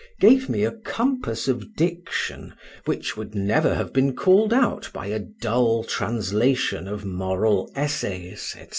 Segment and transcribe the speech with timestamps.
[0.19, 2.55] gave me a compass of diction
[2.85, 8.65] which would never have been called out by a dull translation of moral essays, &c.